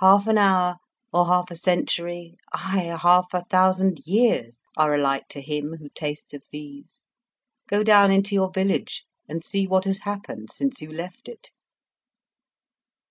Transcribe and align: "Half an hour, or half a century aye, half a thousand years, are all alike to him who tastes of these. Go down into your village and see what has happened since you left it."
"Half 0.00 0.26
an 0.26 0.36
hour, 0.36 0.76
or 1.10 1.24
half 1.28 1.50
a 1.50 1.56
century 1.56 2.36
aye, 2.52 2.94
half 3.00 3.32
a 3.32 3.46
thousand 3.48 4.00
years, 4.04 4.58
are 4.76 4.92
all 4.92 5.00
alike 5.00 5.26
to 5.30 5.40
him 5.40 5.76
who 5.78 5.88
tastes 5.94 6.34
of 6.34 6.42
these. 6.52 7.00
Go 7.66 7.82
down 7.82 8.10
into 8.12 8.34
your 8.34 8.50
village 8.50 9.04
and 9.26 9.42
see 9.42 9.66
what 9.66 9.86
has 9.86 10.00
happened 10.00 10.50
since 10.52 10.82
you 10.82 10.92
left 10.92 11.30
it." 11.30 11.48